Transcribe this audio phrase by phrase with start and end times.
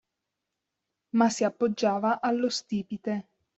[1.11, 3.27] Ma si appoggiava allo stipite.